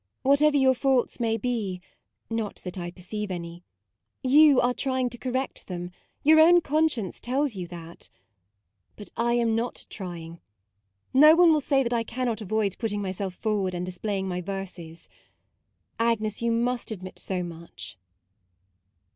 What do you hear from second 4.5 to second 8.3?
are trying to correct them; your own conscience tells you that.